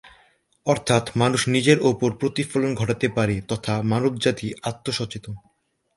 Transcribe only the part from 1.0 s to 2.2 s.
মানুষ নিজের উপর